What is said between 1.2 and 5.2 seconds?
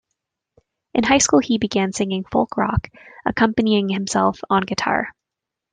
he began singing folk-rock, accompanying himself on guitar.